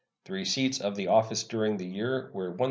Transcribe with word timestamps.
The 0.25 0.33
receipts 0.33 0.81
of 0.81 0.95
the 0.95 1.07
office 1.09 1.43
during 1.43 1.77
the 1.77 1.85
year 1.85 2.31
were 2.33 2.51
$136,304. 2.55 2.57